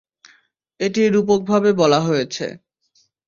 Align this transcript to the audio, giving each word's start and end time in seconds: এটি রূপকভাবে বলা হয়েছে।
এটি 0.79 1.01
রূপকভাবে 1.07 1.69
বলা 1.81 1.99
হয়েছে। 2.01 2.45